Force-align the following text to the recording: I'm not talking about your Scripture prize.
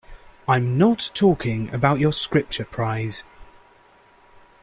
I'm 0.47 0.79
not 0.79 1.11
talking 1.13 1.71
about 1.71 1.99
your 1.99 2.11
Scripture 2.11 2.65
prize. 2.65 3.23